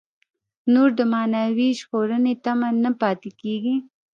[0.73, 3.75] نور د معنوي ژغورنې تمه نه پاتې کېږي.